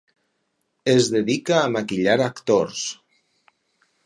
Es 0.93 1.09
dedica 1.15 1.59
a 1.59 1.69
maquillar 1.75 2.17
actors. 2.29 2.83